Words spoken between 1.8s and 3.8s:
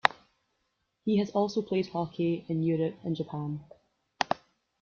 hockey in Europe and Japan.